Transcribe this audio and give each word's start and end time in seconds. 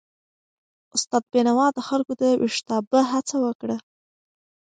استاد 0.95 1.23
بینوا 1.31 1.67
د 1.73 1.79
خلکو 1.87 2.13
د 2.21 2.23
ویښتابه 2.41 2.99
هڅه 3.11 3.35
وکړه. 3.45 3.77